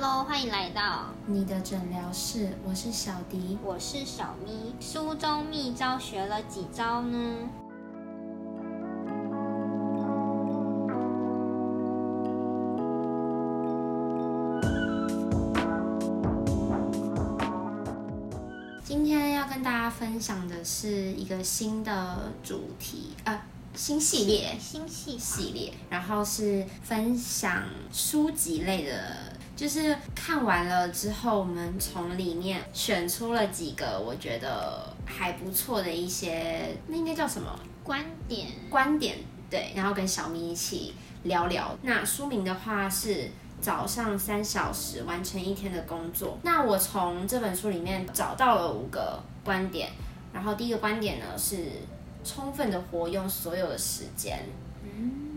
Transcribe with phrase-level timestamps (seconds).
[0.00, 4.72] Hello，欢迎来到你的诊疗室，我是小迪，我是小咪。
[4.78, 7.48] 书中秘招学了几招呢？
[18.84, 23.42] 今天要跟大家分享的是一个新的主题，呃，
[23.74, 29.27] 新系列，新系系列，然后是分享书籍类的。
[29.58, 38.50] 就是看完了之后，我们从里面选出了几个我觉得还不错的一些，那应该叫什么观点？
[38.70, 39.16] 观点
[39.50, 41.76] 对，然后跟小咪一起聊聊。
[41.82, 43.28] 那书名的话是
[43.60, 46.38] 早上三小时完成一天的工作。
[46.44, 49.90] 那我从这本书里面找到了五个观点，
[50.32, 51.64] 然后第一个观点呢是
[52.22, 54.38] 充分的活用所有的时间。
[54.84, 55.27] 嗯。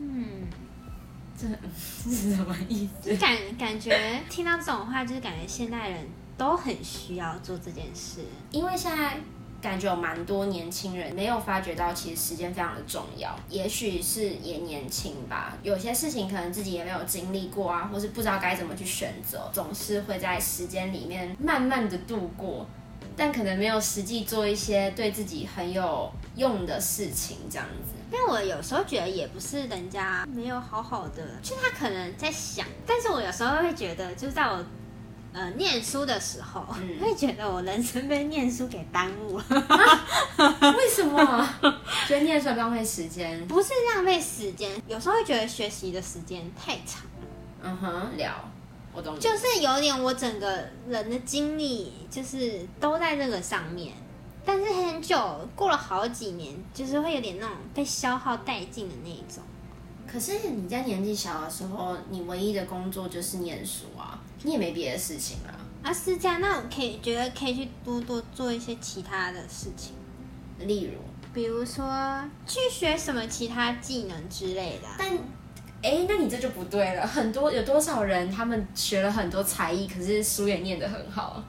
[1.41, 3.15] 这是什么意思？
[3.17, 8.21] 感感觉听到这种话，就是感觉现代人都很需要做这件事。
[8.51, 9.17] 因为现在
[9.61, 13.35] 感觉有蛮多年轻人没有发觉到，其实时间非常的重要。
[13.49, 22.67] 也许是也年轻吧，有些事情可能自己也没有经历过啊，或是不知道该怎么去选择，总是会在时间里面慢慢的度过，
[23.15, 28.00] 但可能没有实际做一些对自己很有用的事情，这样子。
[28.11, 34.63] 因为我有时候觉得也不是人家没有好好的，就他可能在想，但是我有时候会觉得，就是在我
[35.31, 36.61] 呃念书的时候，
[37.01, 39.45] 会觉得我人生被念书给耽误了。
[40.77, 41.49] 为什么？
[42.05, 43.47] 觉得念书浪费时间？
[43.47, 47.01] 不是浪费时间，有时候会觉得学习的时间太长。
[47.63, 48.33] 嗯哼，聊，
[48.91, 49.17] 我懂。
[49.17, 53.93] 就是有点我整个人的精力就是都在这个上面。
[54.45, 59.43] 但是很久过了好几年，就是会有点那种被消耗殆尽的那一种。
[60.07, 65.53] 可是你在年纪小的时候，你唯一的工作就是念书啊，你也没别的事情啊。
[65.83, 69.93] 啊，是这样，那我可以觉得可以去多多做一些其他的事情，
[70.59, 70.99] 例如，
[71.33, 74.87] 比如说去学什么其他技能之类的。
[74.97, 75.17] 但，
[75.81, 77.07] 哎，那你这就不对了。
[77.07, 81.43] 很多有多少人他们学了很多才艺，可是书也念得很好。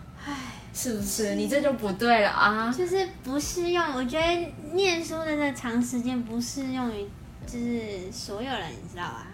[0.72, 0.74] 唉。
[0.74, 2.72] 是不是你这就不对了啊？
[2.72, 7.06] 就是不适用，我觉得念书的这长时间不适用于
[7.46, 9.26] 就是所有人，你知道吧？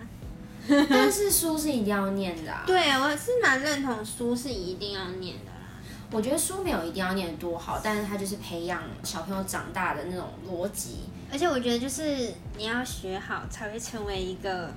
[0.90, 2.52] 但是书是一定要念的。
[2.66, 5.68] 对，我是蛮认同书是一定要念的啦。
[6.10, 11.04] 我觉得书没有一定要念多好，但是它就是培养小朋友长大的那种逻辑。
[11.30, 14.68] 而且我觉得就是你要学好，才会成为一个，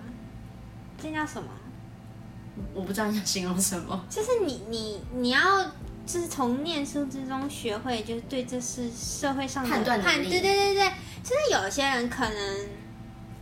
[1.02, 1.50] 这叫什么？
[2.76, 4.06] 我不知道你想形容什么。
[4.08, 5.40] 就是你你你要。
[6.06, 10.30] 就是从念书之中学会，就是对这是社会上的判断能力。
[10.30, 10.92] 对对对对，
[11.24, 12.58] 就是有些人可能，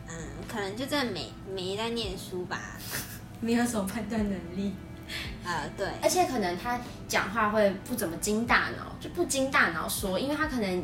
[0.07, 0.15] 嗯，
[0.47, 2.59] 可能就真的没没在念书吧，
[3.41, 4.73] 没有什么判断能力。
[5.43, 10.83] 呃，对，而且可能他讲话会不怎么经大脑，就不经大脑说，因为他可能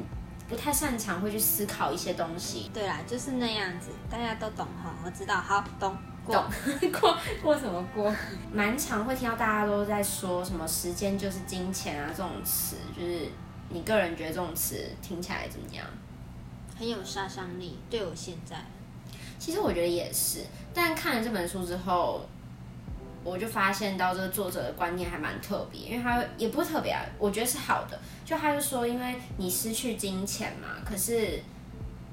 [0.50, 2.72] 不太擅长会去思考一些东西。
[2.74, 5.96] 对啦，就是那样子，大家都懂哈，我知道，好懂。
[6.26, 6.36] 过
[7.00, 8.14] 过过什么过？
[8.52, 13.28] 蛮常会听到大家都在说什么“时间就是金钱”啊这种词，就是
[13.70, 15.86] 你个人觉得这种词听起来怎么样？
[16.78, 18.58] 很有杀伤力，对我现在。
[19.38, 20.44] 其实我觉得也是，
[20.74, 22.26] 但看了这本书之后，
[23.24, 28.00] 我就发现到这个作者的观念还蛮特别，因为他也不是特别啊，我觉得是好的。
[28.26, 31.40] 就他就说，因为你失去金钱嘛，可是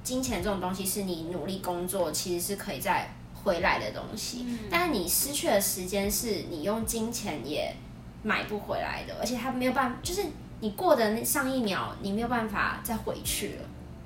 [0.04, 3.08] 金钱这种东西是你努力工作，其实是可以在。
[3.42, 7.74] 回来的东西，但是你失去的时间是你用金钱也
[8.22, 10.22] 买不回来的，而且他没有办法，就是
[10.60, 13.64] 你过的那上一秒，你没有办法再回去了。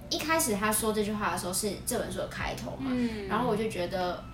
[0.09, 2.91] 一开始他说这句话的时候是这本书的开头嘛，
[3.29, 4.25] 然后我就觉得，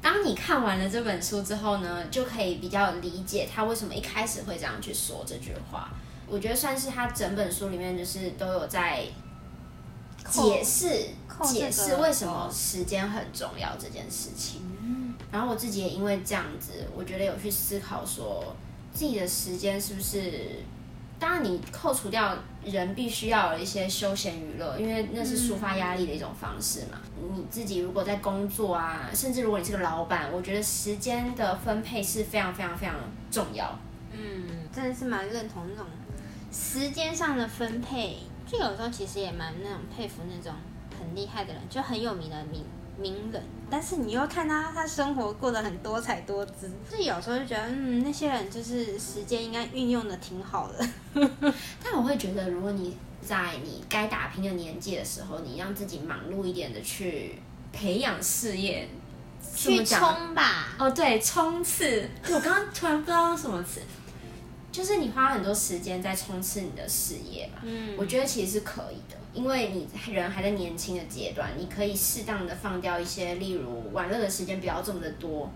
[0.00, 5.90] 当你看完了这本书之后呢，就可以比较理解他为什么一开始会这样去说这句话。
[6.26, 9.04] 我觉得算是他整本书里面就是都有在。
[10.30, 10.88] 解释
[11.44, 14.60] 解释为什么时间很重要这件事情，
[15.30, 18.54] 然后我自己也因为这样子，我觉得有去思考说
[18.92, 20.60] 自己的时间是不是，
[21.18, 26.98] 当然你扣除掉人必须要有一些休闲娱乐，因为那是抒发压力的一种方式嘛。
[27.34, 32.96] 你自己如果在工作啊，甚至如果你是个老板，我觉得时间的分配是非常非常非常
[33.30, 33.78] 重要。
[34.12, 35.86] 嗯，真的是蛮认同那种
[36.50, 38.16] 时间上的分配。
[38.50, 40.52] 就有时候其实也蛮那种佩服那种
[40.98, 42.64] 很厉害的人，就很有名的名
[42.98, 50.88] 名人，但是你又看他他生活过得很多彩多姿，就有时候就觉得嗯那些人就是时间应该运用的挺好的。
[51.84, 57.38] 但我会觉得，如果你在你该打拼的年纪的时候，你让自己忙碌一点的去
[57.72, 58.88] 培养事业，
[59.54, 60.68] 去冲吧。
[60.78, 62.08] 哦，对，冲刺。
[62.24, 63.80] 我刚刚突然不知道什么词，
[64.70, 67.60] 就是你花很多时间在冲刺你的事业嘛。
[67.62, 75.50] 嗯，我觉得其实是可以的，因为你人还在年轻的阶段，你可以适当的放掉一些，例如玩乐的时间不要这么的多。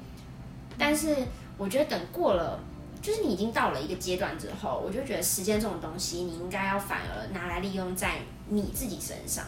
[0.79, 1.14] 但是
[1.59, 2.59] 我觉得等过了，
[3.03, 9.44] 就是你已经到了一个阶段之后，我就觉得时间这种东西，你应该要反而拿来利用在你自己身上，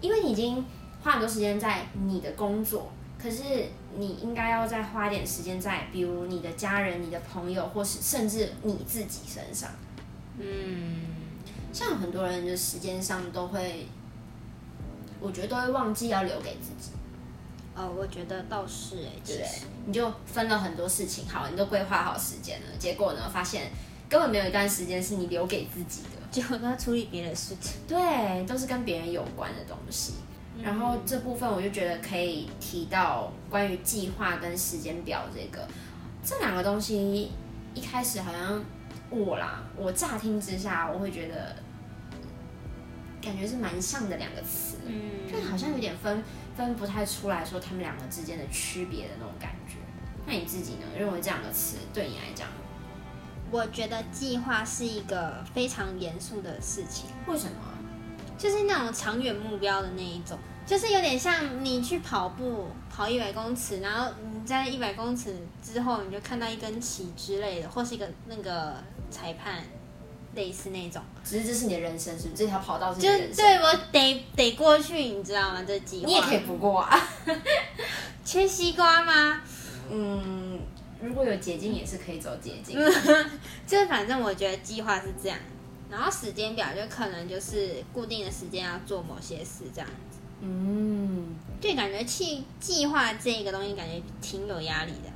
[0.00, 0.64] 因为你已经
[1.02, 3.42] 花很多时间在你的工作，可是
[3.96, 9.70] 你应该要再花点时间在，比如你的家人、你的朋友，或是甚至你自己身上。
[10.38, 11.02] 嗯，
[11.72, 13.86] 像很多人的时间上都会，
[15.20, 16.92] 我觉得都会忘记要留给自己。
[17.76, 19.46] 哦，我觉得倒是哎，对，
[19.86, 23.70] 你就分了很多事情，好，你都规划好时间了，结果呢，发现
[24.08, 30.14] 根本没有一段时间是你留给自己的， 结果都要处理别的事情，对，都是跟别人有关的东西。
[30.62, 35.66] 然后这部分我就觉得可以提到关于计划跟时间表这个，
[36.24, 37.30] 这两个东西
[37.74, 38.64] 一开始好像
[39.10, 41.56] 我啦，我乍听之下我会觉得
[43.22, 46.22] 感觉是蛮像的两个词，嗯，就好像有点分。
[46.56, 49.76] 分不太出来说他们两个之间的区别的那种感觉。
[50.26, 50.86] 那你自己呢？
[50.98, 52.48] 认为这两个词对你来讲，
[53.50, 57.06] 我觉得计划是一个非常严肃的事情。
[57.26, 57.52] 为什么？
[58.40, 68.74] 就是那种长远目标的那一种，就是有点像你去跑步，跑一百公尺，然后你在一百公尺之后，你就看到一根旗之类的，或是一个那个
[69.10, 69.62] 裁判。
[70.32, 72.44] 类似那种，只是这是你的人生，是不是？
[72.44, 75.64] 这条跑道是就对我得得过去，你知道吗？
[75.66, 76.96] 这计划你也可以不过啊。
[78.24, 79.42] 切西瓜吗？
[79.90, 80.60] 嗯，
[81.02, 82.78] 如果有捷径，也是可以走捷径。
[83.66, 85.36] 就反正我觉得计划是这样，
[85.90, 90.18] 然后时间表就可能就是固定的时间要做某些事这样子。
[90.42, 95.10] 嗯，对，感觉计计划这个东西感觉挺有压力的，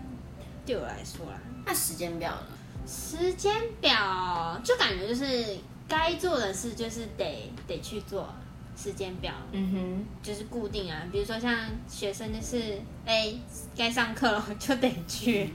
[0.66, 1.40] 对我来说啦。
[1.64, 2.46] 那时间表呢？
[2.86, 5.56] 时间表就感觉就是
[5.88, 8.28] 该做的事就是得得去做，
[8.76, 11.06] 时间表，嗯哼，就是固定啊。
[11.10, 13.32] 比如说像学生就是，哎，
[13.74, 15.50] 该上课了就得去。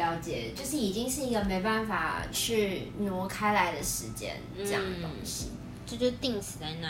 [0.00, 5.50] 了解，就是已经是一个没办法去挪开来的时间这样的东西，
[5.86, 6.88] 这就定死在那。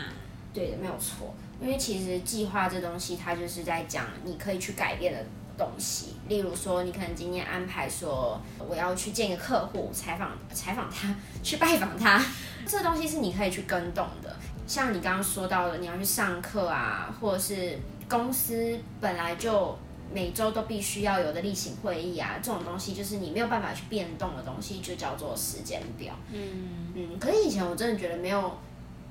[0.54, 1.34] 对的，没有错。
[1.60, 5.24] 因为其实计划这东西，它就是在讲你可以去改变的。
[5.58, 11.14] 东西，例如说，你可能今天安排说我要去见一个客户，采访采访他，
[11.44, 12.24] 去拜访他，
[12.66, 14.34] 这东西是你可以去跟动的。
[14.66, 17.78] 像你刚刚说到的，你要去上课啊，或者是
[18.08, 19.78] 公司本来就
[20.12, 26.14] 每周都必须要有的例行会议啊，这种东西就是你没有办法去变动的东西，就叫做时间表。
[26.32, 27.18] 嗯嗯。
[27.18, 28.58] 可是以前我真的觉得没有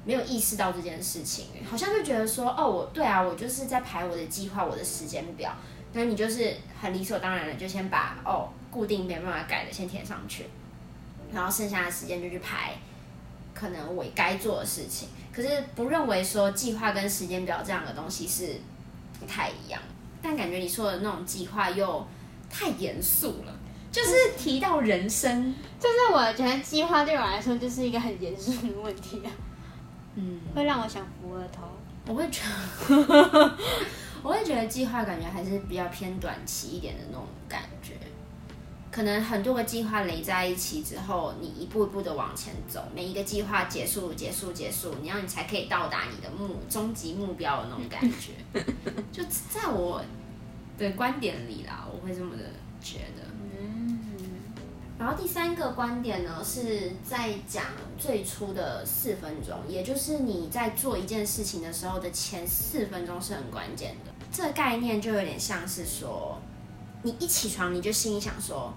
[0.06, 5.54] 没有意识到这件事情，好像就觉得说，哦，我对啊，我就是在排我的计划，我的时间表。
[5.94, 10.46] 那你就是很理所当然的，就先把哦固定没办法改的先填上去，
[11.34, 12.74] 然后剩下的时间就去排
[13.56, 15.10] 可能我该做的事情。
[15.34, 18.60] 可是不认为说计划跟时间表这样的东西是
[19.20, 19.82] 不太一样，
[20.22, 22.06] 但感觉你说的那种计划又
[22.50, 23.60] 太严肃了，
[23.92, 29.32] 就是提到人生，就是我觉得计划对我来说就是一个很严肃的问题啊，
[30.16, 31.64] 嗯，会让我想扶额头，
[32.08, 33.58] 我会觉得。
[34.22, 37.94] 我会觉得计划感觉还是比较偏短期一点的那种感觉，
[38.92, 48.64] 可能很多个计划垒在一起之后，你一步一步的往前走，每一个计划结束、结束、结束，你要你才可以到达你的目终极目标的那种感觉。
[49.12, 50.02] 就在我
[50.78, 52.44] 的观点里啦，我会这么的
[52.82, 53.24] 觉得。
[53.60, 54.00] 嗯
[54.98, 57.64] 然后第三个观点呢，是在讲
[57.98, 64.12] 最初的四分钟，也就是你在做一件事情的时候的前四分钟是很关键的。
[64.30, 66.38] 这个概念就有点像是说，
[67.04, 68.74] 你一起床你就心里想说，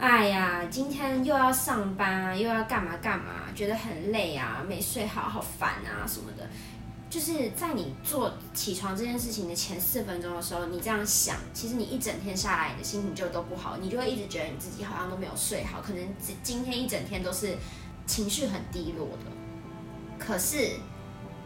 [0.00, 6.48] 哎呀，今天又要上班，又要干嘛干嘛，觉得很累啊，没睡好，好烦啊什么的。
[7.10, 17.58] 就是在你做起床这件事情的前四分钟的时候，你这样想，其实你一整天下来，你的心情就都不好，你就会一直觉得你自己好像都没有睡好，可能今今天一整天都是
[18.06, 19.30] 情绪很低落的。
[20.18, 20.76] 可是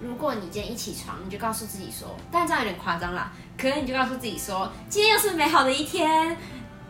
[0.01, 6.37] 如果你今天一起床，你就告诉自己说，但这样有点夸张啦，可能你就告诉自己说，今天又是美好的一天，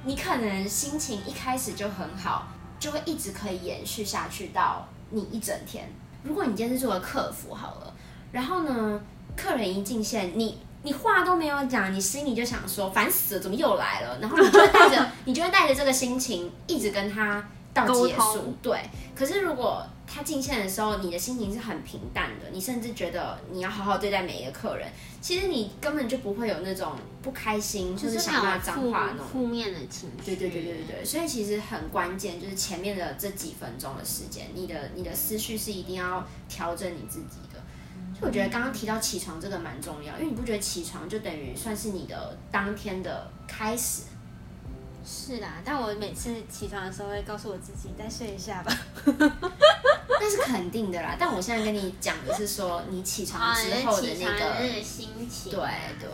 [0.04, 5.90] 你可能心情一开始就很好，就会一直可以延续下去到你一整天。
[6.23, 7.94] 如果你今天是做了客服好了。
[8.32, 9.00] 然后呢，
[9.37, 14.18] 客人一进线，你你话都没有讲，你心里就想说烦死了，怎么又来了？
[14.20, 17.42] 然后你就会带着， 你就会带着这个心情一直跟他
[17.73, 18.54] 到结束。
[18.61, 18.80] 对，
[19.14, 24.87] 可是如果他进线的时候，你的心情是很平淡的，你甚至觉得你要好好对待每一个客人。
[25.20, 26.92] 其实你根本就不会有那种
[27.23, 30.25] 不开心，就是想骂脏话那种负面的情绪。
[30.25, 37.61] 对对对对对对，所以其实很关键，就是前面的这几分钟的时间，你的你的思绪是一定要调整你自己的。
[38.16, 44.02] 所以我觉得刚刚提到起床这个蛮重要，因为你不觉得起床就等于算是你的当天的开始？
[45.06, 48.73] 是啦，但我每次起床的时候会告诉我自己再睡一下吧。
[50.25, 55.52] 那是肯定的啦，但我现在跟你讲的是说，你起床之后的那个心情。
[55.52, 55.61] 对
[56.00, 56.09] 对。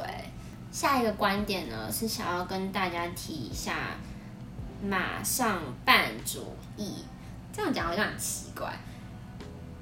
[0.73, 3.97] 下一个观点呢，是想要跟大家提一下
[4.83, 7.05] 马上办主义。
[7.53, 8.77] 这样讲好像很奇怪，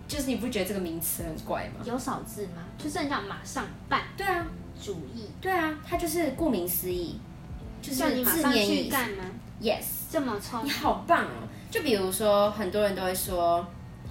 [0.07, 1.83] 就是你不觉得这个名词很怪吗？
[1.85, 2.63] 有少字吗？
[2.77, 4.03] 就是很想马上办。
[4.15, 4.47] 对啊，
[4.79, 5.31] 主义。
[5.41, 7.19] 对啊，它就是顾名思义。
[7.81, 9.25] 就是你马上去干吗
[9.63, 11.49] ？Yes，这么聪明，你好棒哦！
[11.71, 13.67] 就比如说，很多人都会说，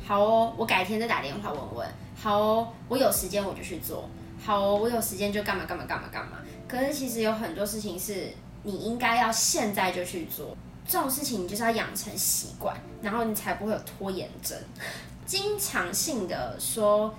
[0.08, 1.88] 好哦，我改天再打电话问问。
[2.16, 4.10] 好哦，我有时间我就去做。
[4.42, 6.38] 好哦，我有时间就干嘛干嘛干嘛干嘛。
[6.66, 8.30] 可是其实有很多事情是
[8.64, 10.56] 你应该要现在就去做。
[10.88, 14.58] 这种事情你就是要养成习惯，然后你才不会有拖延症。
[15.26, 17.14] 经常性的说，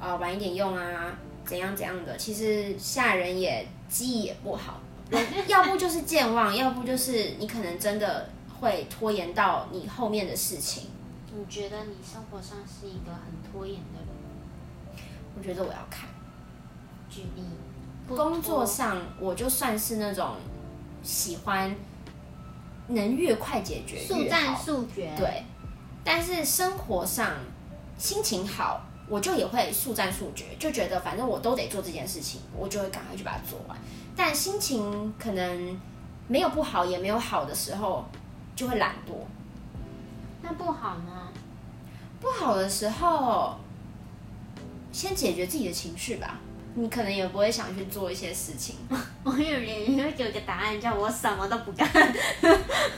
[0.00, 4.80] 啊晚一点用啊，怎样怎样的，其实吓人也记忆也不好。
[5.46, 8.28] 要不就是健忘，要不就是你可能真的
[8.58, 10.88] 会拖延到你后面的事情。
[11.34, 15.02] 你觉得你生活上是一个很拖延的人？
[15.36, 16.08] 我觉得我要看。
[17.08, 17.42] 举例，
[18.14, 20.36] 工作上我就算是那种
[21.02, 21.74] 喜欢
[22.88, 25.14] 能越快解决速战速决。
[25.16, 25.42] 对，
[26.04, 27.32] 但是生活上
[27.96, 33.78] 心情好，我就也会速战速决，就觉得反正我都得做这件事情，我就会赶快去把它做完。
[34.14, 35.80] 但心情可能
[36.28, 38.04] 没有不好，也没有好的时候，
[38.54, 39.14] 就会懒惰。
[40.42, 41.28] 那不好呢？
[42.20, 43.56] 不好的时候，
[44.92, 46.38] 先解决自己的情绪吧。
[46.74, 48.76] 你可能也不会想去做一些事情。
[49.24, 51.86] 我以为你会给我个答案，叫我什么都不干。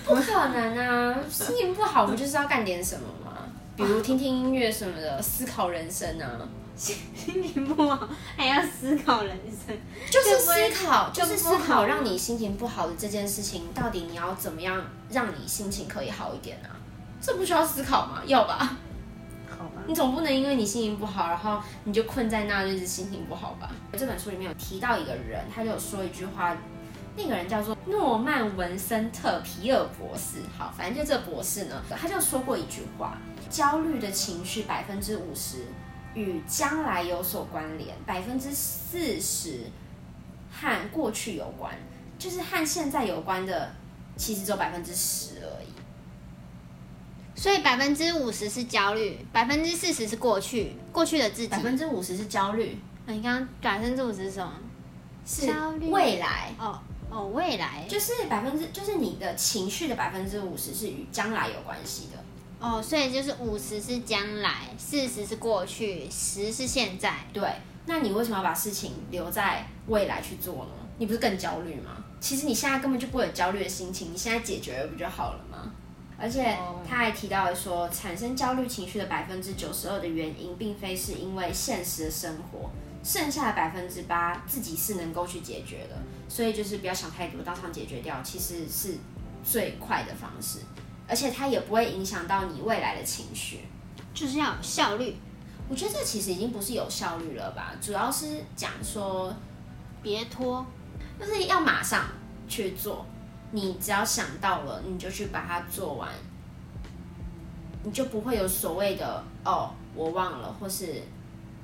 [0.04, 1.16] 不可能啊！
[1.28, 3.38] 心情不好，不就是要干点什么吗？
[3.76, 6.48] 比如听听音乐什么的，思考人生啊。
[6.76, 9.76] 心情不好还要思考人生，
[10.10, 10.52] 就是思
[10.84, 16.74] 考，就是思考让你心情不好的这件事情，到底你要怎么样让你心情可以好一点啊？
[17.25, 18.21] 这不需要思考吗？
[18.26, 18.76] 要吧？
[19.49, 19.83] 好吧。
[19.87, 23.71] 你总不能因为你心情不好，然后你就困在那，就是心情不好吧？
[23.93, 26.54] 这本书里面有提到一个人，他就有说一句话，
[27.16, 30.40] 那个人叫做诺曼文森特皮尔博士。
[30.59, 33.16] 好，反正就这博士呢，他就说过一句话：
[33.49, 35.64] 焦虑的情绪百分之五十。
[36.14, 39.62] 与将来有所关联，百分之四十
[40.52, 41.75] 和过去有关，
[42.16, 43.73] 就是和现在有关的，
[44.16, 45.74] 其实只有百分之十而已。
[47.35, 51.49] 所以百分之五十是焦虑，百分之四十是过去，过去的自己。
[51.49, 52.79] 百分之五十是焦虑。
[53.07, 54.53] 那你刚刚百分之五十是什么？
[55.26, 56.55] 是焦虑未来。
[56.59, 62.19] 哦哦，未来就是百分之，就是你的情绪的百分之五十是与将来有关系的。
[62.67, 67.14] 哦，所以就是五十是将来，四十是过去，十是现在。
[67.33, 67.49] 对，
[67.87, 70.71] 那你为什么要把事情留在未来去做呢？
[70.99, 72.03] 你不是更焦虑吗？
[72.21, 75.71] 其实你现在根本就不会有焦虑的心情，你现在解决了不就好了吗？
[76.16, 76.56] 而且
[76.88, 82.71] 他还提到了说，产生焦虑情绪的百分之九十二的原因，并非是因为现实的生活，
[83.02, 85.97] 剩下的百分之八自己是能够去解决的。
[86.28, 88.97] 所以就是不要想太多，当场解决掉，其实是
[89.44, 90.61] 最快的方式。
[91.06, 93.61] 而且它也不会影响到你未来的情绪，
[94.14, 95.16] 就是要有效率。
[95.68, 99.35] 我觉得这其实已经不是有效率了吧，主要是讲说
[100.00, 100.64] 别拖，
[101.18, 102.06] 就是要马上
[102.49, 103.04] 去做。
[103.54, 106.11] 你只要想到了，你就去把它做完，
[107.84, 111.04] 你就不会有所谓的哦，我忘了或是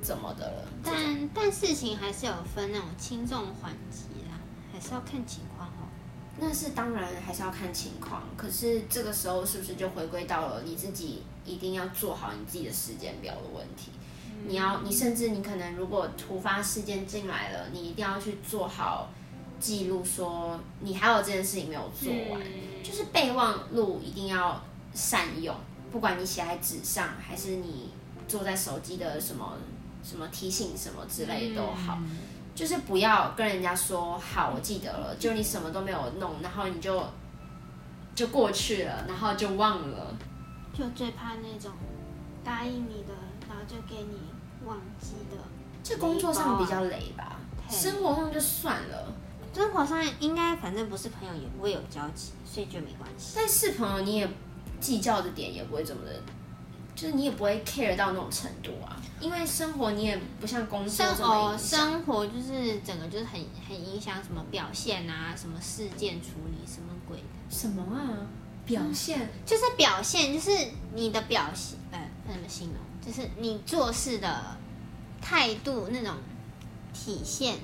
[0.00, 0.62] 怎么的了。
[0.84, 4.38] 但但事情还是有分那种轻重缓急啦，
[4.72, 5.90] 还是要看情况哦。
[6.38, 13.90] 那是当然还是要看情况，可是这个时候是不是就回归到了你自己一定要做好你自己的时间表的问题？
[14.46, 19.10] 你要，你甚至你可能如果突发事件进来了，你一定要去做好
[19.60, 22.40] 记录，说你还有这件事情没有做完，
[22.82, 24.60] 就是备忘录一定要
[24.94, 25.54] 善用，
[25.92, 27.90] 不管你写在纸上，还是你
[28.26, 29.52] 坐在手机的什么
[30.02, 31.98] 什么提醒什么之类都好。
[32.52, 37.02] 就是不要跟人家说好，我记得了，就你什么都没有弄，然后你就
[38.14, 40.14] 就过去了，然后就忘了。
[40.76, 41.72] 就最怕那种
[42.44, 43.14] 答应你的，
[43.48, 44.18] 然后就给你
[44.66, 45.36] 忘记的。
[45.82, 47.36] 这工作上比较累吧，
[47.68, 49.12] 生活上就算了。
[49.52, 53.32] 生活上应该反正不是朋友也不会有交集，所以就没关系。
[53.36, 54.28] 但是朋友你也
[54.80, 56.22] 计较的点也不会这么的，
[56.94, 61.80] 就是你也不会 care 到那种程度啊，因为生活你也不像工作生这么哦，影响。
[61.80, 68.26] 生活就是整个就是很很影响什么表现啊，什么事件处理什么鬼的，什么啊？
[68.64, 69.28] 表现？
[69.44, 70.50] 就是表现，就是
[70.94, 72.76] 你的表现，呃，那怎么形容？
[73.04, 74.56] 就是你做事的
[75.20, 76.14] 态度那种
[76.92, 77.56] 体现，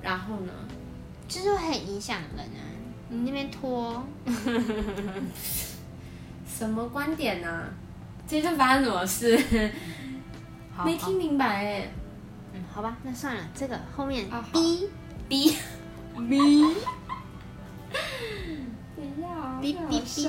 [0.00, 0.52] 然后呢？
[1.32, 2.60] 就是会很影响人啊。
[3.08, 4.04] 你那边拖，
[6.46, 7.64] 什么观点呢、啊？
[8.28, 9.72] 这阵发生什么事？
[10.74, 11.88] 好没听明白哎、
[12.52, 14.90] 嗯，好吧，那算了，这个后面啊好 B
[15.26, 15.56] B
[16.28, 16.64] B
[18.94, 20.28] 不要 B B B B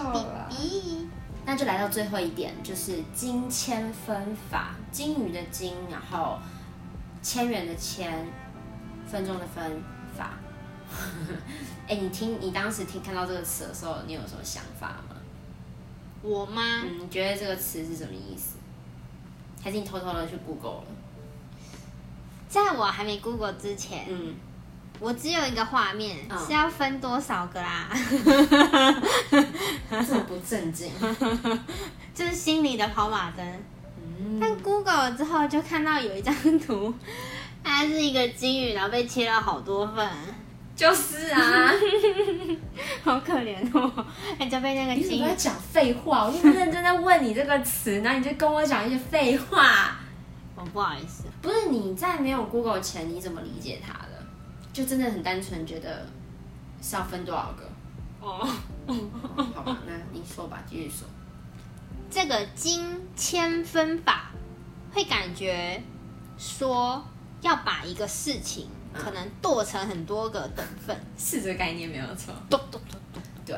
[0.49, 1.09] B，
[1.45, 6.39] 那就来到最后一点，就是金千分法，金鱼的金，然后
[7.21, 8.25] 千元的千，
[9.05, 9.83] 分钟的分
[10.17, 10.37] 法。
[11.87, 15.15] 哎、你听，你当时听看到这个词的时候，你有什么想法吗？
[16.21, 16.61] 我吗？
[16.83, 18.55] 嗯，你觉得这个词是什么意思？
[19.61, 20.85] 还是你偷偷的去 Google 了？
[22.47, 24.35] 在我还没 Google 之前，嗯，
[24.99, 27.89] 我只有一个画面、嗯是要分多少个啦，
[29.89, 30.91] 这么不正经。
[32.13, 33.45] 就是心里的跑马灯。
[33.97, 36.93] 嗯，但 Google 了之后就看到有一张图，
[37.63, 40.07] 它是一个金鱼，然后被切了好多份，
[40.75, 41.71] 就是啊。
[43.03, 44.05] 好可怜哦！
[44.39, 46.25] 人家被那个你怎么在讲废话？
[46.25, 49.97] 我就认真在问你这个词，然后你就跟我讲一些废话。
[50.55, 54.23] 哦，不好意思，不是你在没有 Google 前，你怎么理解它的？
[54.71, 56.05] 就真的很单纯，觉得
[56.81, 57.69] 是要分多少个？
[58.21, 58.47] 哦，
[58.87, 58.95] 哦
[59.53, 61.07] 好吧，那你说吧，继续说。
[62.09, 64.31] 这个金千分法
[64.93, 65.81] 会感觉
[66.37, 67.03] 说
[67.41, 72.33] 要把一个事情可能剁成很多个等份，是这个概念没有错。
[73.45, 73.57] 对，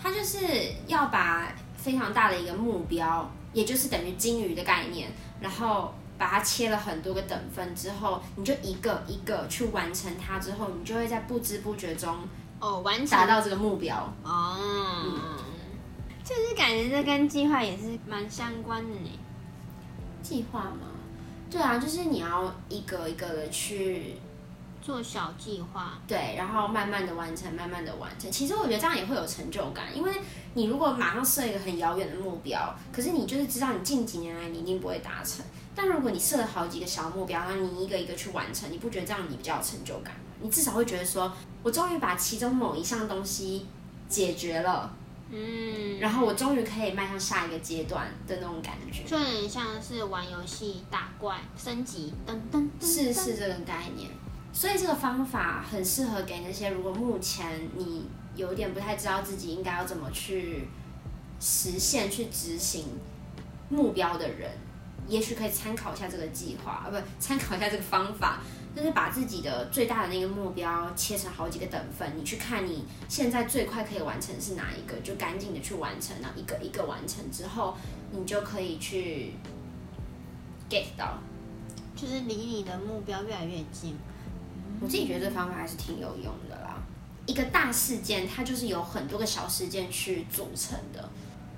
[0.00, 0.38] 它就是
[0.86, 12.16] 要把非常大的一个目标，也就是等于金鱼的概念，然后把它切了很多个等份之后，你就一个一个去完成它之后，你就会在不知不觉中
[12.58, 13.96] 哦，完成达到这个目标。
[14.22, 15.38] 哦，
[16.24, 19.10] 就是感觉这跟计划也是蛮相关的呢。
[20.22, 20.88] 计划吗？
[21.48, 24.16] 对啊，就是你要一个一个的去
[24.86, 28.30] 做小计划，对，然后慢慢的完成，慢慢的完成。
[28.30, 30.12] 其实我觉得这样也会有成就感，因为
[30.54, 35.44] 你如果马上设一个很遥远的目标，可是你就是知道你近几年来你一定不会达成。
[35.74, 40.20] 但如果你设了好几个小目标，然后你一个一个去完成，你不觉得这样你比较有成就感吗？
[40.40, 41.32] 你至少会觉得说，
[41.64, 43.66] 我终于把其中某一项东西
[44.08, 44.94] 解决了，
[45.30, 49.02] 嗯，然后我终于可以迈向下一个阶段的那种感觉。
[49.02, 54.08] 就很像是玩游戏打怪升级，噔噔噔，是是这个概念，
[54.56, 60.66] 所以这个方法很适合给那些如果目前你有点不太知道自己应该要怎么去
[61.38, 62.86] 实现、去执行
[63.68, 64.50] 目标的人，
[65.06, 68.40] 也许可以参考一下这个计划，啊，不，参考一下这个方法，
[68.74, 77.76] 就是把自己的最大的那个目标切成好几个等份，你去看你现在最快可以完成是哪一个，就赶紧的去完成，然后一个一个完成之后，
[78.10, 79.34] 你就可以去
[80.70, 81.18] get 到。
[81.94, 83.94] 就是离你的目标越来越近。
[84.80, 86.82] 我自己觉得这方法还是挺有用的啦。
[87.26, 91.08] 一个大事件，它就是由很多个小事件去组成的，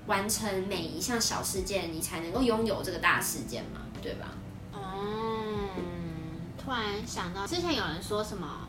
[0.07, 4.29] 完成每一项小事件，你才能够拥有这个大事件嘛，对吧？
[4.73, 5.69] 嗯，
[6.57, 8.67] 突然想到之前有人说什么，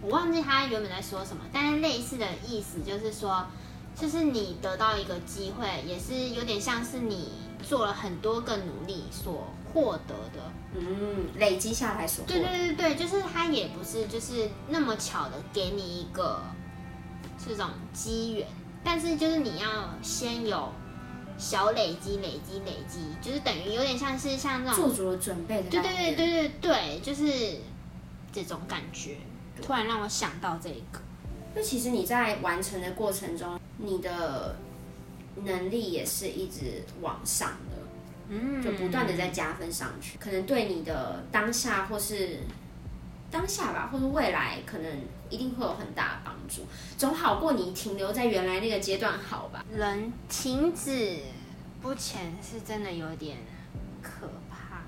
[0.00, 3.46] 我忘记他原本在说什么，但是类似的意思就是说，
[3.94, 7.32] 就是你得到一个机会，也是有点像是你
[7.62, 10.52] 做了很多个努力所获得的。
[10.74, 16.40] 嗯，累积下来所获对对对对，就是他也不是就是那么巧的给你一个
[17.42, 18.46] 这种机缘，
[18.84, 20.70] 但是就是你要先有
[21.38, 25.80] 小累积、累积、累积，就是等于有点像是像那种做足了准备的对。
[25.80, 27.58] 对对对对对，就是
[28.32, 29.16] 这种感觉。
[29.60, 31.00] 突然让我想到这个，
[31.54, 34.54] 那其实你在完成的过程中，你的
[35.42, 37.67] 能力也是一直往上的。
[38.28, 42.40] 嗯就不断的在加分上去，可能对你的当下或是
[43.30, 44.90] 当下吧，或者未来，可能
[45.30, 49.64] 一定会有很大的帮助，总好过你停留在原来那个阶段好吧？
[49.70, 51.20] 人停止
[51.80, 53.38] 不前是真的有点
[54.02, 54.82] 可怕。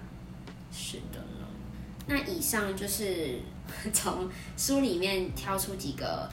[0.73, 1.47] 是的呢。
[2.07, 3.39] 那以上就是
[3.93, 6.29] 从书里面挑出几个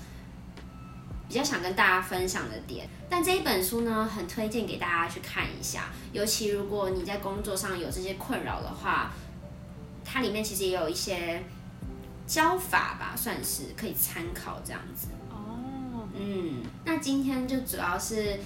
[1.27, 9.11] 比较想跟大家分享的点，但这一本书呢，很推荐给大家去看一下，尤其如果你在工作上有这些困扰的话，
[10.05, 11.43] 它里面其实也有一些
[12.25, 15.07] 教法吧，算是可以参考这样子。
[15.29, 18.39] 哦，嗯，那今天就主要是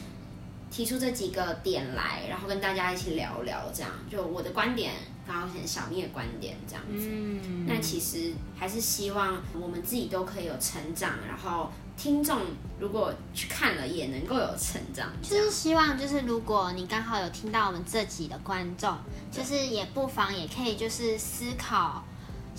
[0.72, 4.94] 提出这几个点来，然后跟大家一起聊聊，这样就我的观点，
[5.28, 7.08] 然后很小蜜的观点这样子。
[7.12, 12.40] 嗯，那其实还是希望我们自己都可以有成长，然后听众
[12.80, 18.98] 如果去看了也能够有成长，就是希望，就是如果你刚好有听到我们这集的观众，
[19.32, 22.04] 就是也不妨也可以就是思考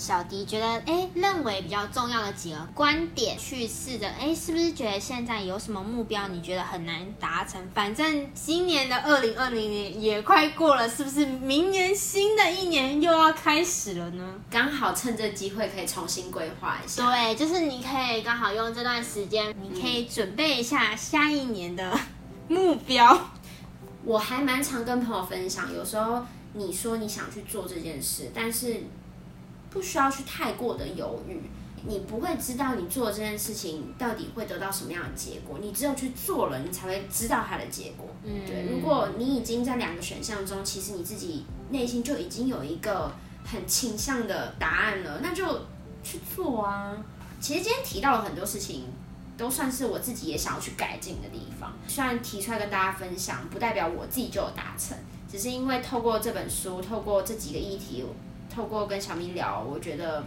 [0.03, 7.65] 小迪觉得哎认为比较重要的几个观点，去试着哎是不是觉得现在有什么目标你觉得很难达成？
[7.73, 14.35] 反正今年的二零二零年也快过了，是不是明年新的一年又要开始了呢？
[14.51, 17.07] 刚好趁这机会可以重新规划一下。
[17.07, 21.97] 对，就是你可以刚好用这段时间，你可以准备一下下一年的
[22.49, 23.31] 目标。
[24.05, 28.83] 我还蛮常跟朋友分享，有时候你说你想去做这件事，但是
[29.73, 31.41] 不需要去太过的犹豫。
[31.85, 38.07] 你不会知道你做这件事情到底会得到什么样的结果，你只有去做了，你才会知道它的结果。
[38.23, 43.11] 嗯对，如果你已经在两个选项中，其实你自己内心就已经有一个
[43.45, 45.45] 很倾向的答案了，那就
[46.05, 46.97] 去做啊。
[47.41, 48.85] 其实今天提到了很多事情，
[49.37, 51.73] 都算是我自己也想要去改进的地方。
[51.89, 54.97] 虽然提出来跟大家分享，不代表我自己就有达成，
[55.29, 58.05] 只是因为透过这本书，透过这几个议题，
[58.55, 60.23] 透过跟小咪聊，我觉得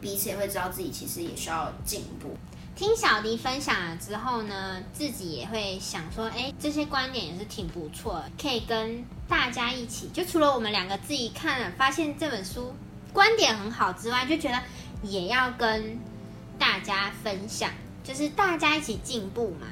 [0.00, 2.36] 彼此也会知道自己其实也需要进步。
[2.76, 10.08] 听小迪分享了之后呢，自己也会想说，哎，这些观点也是挺不错的，可以跟大家一起。
[10.12, 12.72] 就除了我们两个自己看了，发现这本书
[13.12, 14.58] 观点很好之外，就觉得
[15.02, 15.98] 也要跟
[16.58, 17.70] 大家分享，
[18.02, 19.66] 就是大家一起进步嘛。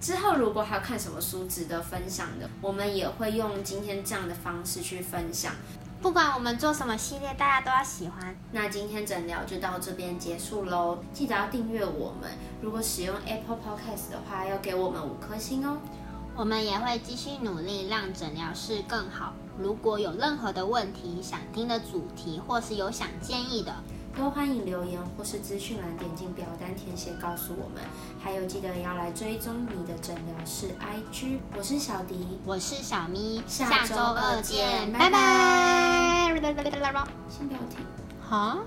[0.00, 5.54] 之后如果还有看什么书值得分享的，我们也会用今天这样的方式去分享。
[6.02, 8.34] 不管我们做什么系列，大家都要喜欢。
[8.52, 12.30] 那今天诊疗就到这边结束喽，记得要订阅我们。
[12.62, 15.76] 如果使用 Apple Podcast 的话，要给我们五颗星哦。
[16.34, 19.34] 我们也会继续努力让诊疗室更好。
[19.58, 23.74] 如果有任何的问题、想听的主题，或是有想建议的，
[24.20, 27.82] 都欢迎留言或是资讯栏点进表单填写告诉我们。
[28.22, 31.38] 还有记得要来追踪你的诊疗室 IG。
[31.56, 36.34] 我是小迪，我是小咪，下周二见拜拜拜。
[37.30, 37.78] 先不要停，
[38.20, 38.58] 好，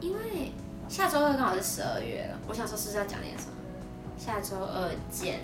[0.00, 0.50] 因为
[0.88, 2.38] 下周二刚好是十二月了。
[2.48, 3.52] 我想说是不是要讲点什么？
[4.16, 5.40] 下周二见，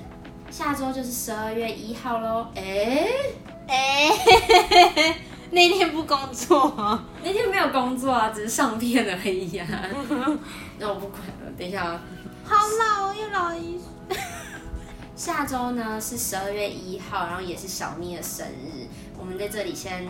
[0.50, 2.46] 下周就是十二月一号喽。
[2.54, 3.06] 哎、
[3.68, 4.08] 哎、
[5.54, 6.74] 那天不工作，
[7.22, 9.68] 那天没有工作啊，只是上片而已啊。
[10.78, 12.00] 那我不管了，等一下啊。
[12.44, 14.16] 好老又老一岁。
[15.14, 18.88] 下周呢是十二月一号，然后也是小咪的生日。
[19.18, 20.08] 我们在这里先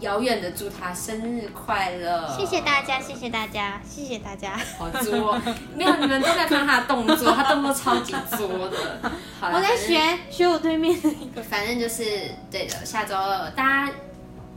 [0.00, 4.60] 遥远的祝她生日快乐，谢谢大家，谢谢大家，谢谢大家。
[4.78, 5.42] 好作哦，
[5.74, 9.10] 没有你们都在看他的动作，他动作超级作的。
[9.40, 11.42] 好我在，学学我对面的一个。
[11.42, 12.04] 反正反正就是
[12.50, 12.84] 对的。
[12.84, 13.92] 下周二大家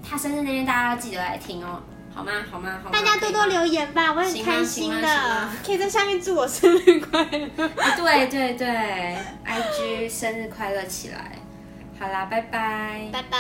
[0.09, 1.81] 他生日那天大家要记得来听哦，
[2.13, 2.31] 好吗？
[2.51, 2.79] 好吗？
[2.83, 2.91] 好吗？
[2.91, 7.65] 大家多多留言吧，我很开心的，可以在下面祝我生日快乐。
[7.65, 11.33] 啊对对对，IG 生日快乐起来。
[11.99, 13.09] 好啦，拜拜。
[13.11, 13.37] 拜拜。